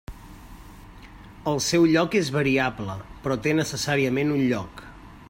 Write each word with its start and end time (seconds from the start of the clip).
El 1.51 1.61
seu 1.67 1.85
lloc 1.91 2.17
és 2.21 2.33
variable, 2.37 2.97
però 3.27 3.41
té 3.45 3.55
necessàriament 3.61 4.37
un 4.39 4.47
lloc. 4.55 4.87